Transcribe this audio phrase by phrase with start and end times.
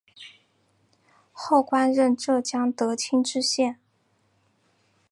[1.31, 3.79] 后官任浙江德清知县。